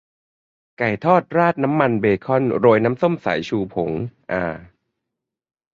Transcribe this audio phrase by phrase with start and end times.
[0.77, 3.91] ไก่ทอดราดไขมันเบคอนโรยน้ำส้มสายชูผง
[4.31, 4.43] อา